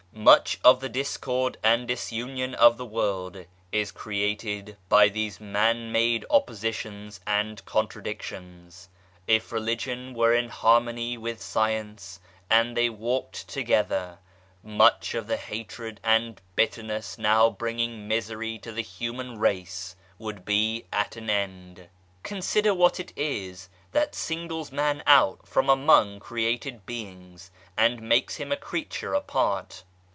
Much 0.13 0.59
of 0.63 0.81
the 0.81 0.89
discord 0.89 1.57
and 1.63 1.87
disunion 1.87 2.53
of 2.55 2.75
the 2.75 2.85
world 2.85 3.45
is 3.71 3.93
created 3.93 4.75
by 4.89 5.07
these 5.07 5.39
man 5.39 5.89
made 5.89 6.25
oppositions 6.29 7.21
and 7.25 7.63
con 7.63 7.87
tradictions. 7.87 8.89
If 9.25 9.53
Religion 9.53 10.13
were 10.13 10.35
in 10.35 10.49
harmony 10.49 11.17
with 11.17 11.41
Science 11.41 12.19
and 12.49 12.75
they 12.75 12.89
walked 12.89 13.47
together, 13.47 14.19
much 14.61 15.15
of 15.15 15.27
the 15.27 15.37
hatred 15.37 16.01
and 16.03 16.41
bitter 16.57 16.83
ness 16.83 17.17
now 17.17 17.49
bringing 17.49 18.05
misery 18.09 18.59
to 18.59 18.73
the 18.73 18.83
Human 18.83 19.39
Race 19.39 19.95
would 20.19 20.43
be 20.43 20.85
at 20.91 21.15
an 21.15 21.29
end. 21.29 21.87
Consider 22.21 22.73
what 22.73 22.99
it 22.99 23.13
is 23.15 23.69
that 23.93 24.13
singles 24.13 24.73
Man 24.73 25.01
out 25.07 25.47
from 25.47 25.69
among 25.69 26.19
created 26.19 26.85
beings, 26.85 27.49
and 27.77 28.01
makes 28.01 28.35
of 28.35 28.41
him 28.47 28.51
a 28.51 28.57
creature 28.57 29.13
apart. 29.13 29.85